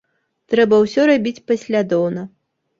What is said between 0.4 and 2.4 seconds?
Трэба ўсё рабіць паслядоўна.